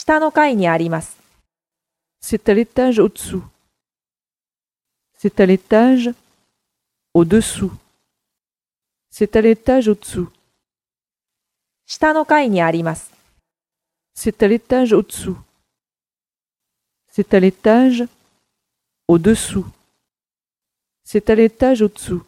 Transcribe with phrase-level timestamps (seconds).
[0.00, 1.18] 下の階にあります。
[2.22, 3.42] C'est à l'étage au-dessous.
[5.18, 6.14] C'est à l'étage
[7.14, 7.72] au-dessous.
[9.10, 10.30] C'est à l'étage au-dessous.
[11.84, 13.12] 下の階にあります。
[14.14, 15.36] C'est à l'étage au-dessous.
[17.10, 18.04] C'est à l'étage
[19.08, 19.66] au-dessous.
[21.02, 22.24] C'est à l'étage au-dessous.